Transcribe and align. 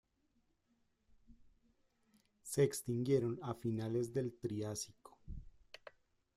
Se 2.41 2.63
extinguieron 2.63 3.37
a 3.43 3.53
finales 3.53 4.11
del 4.15 4.35
Triásico. 4.35 5.19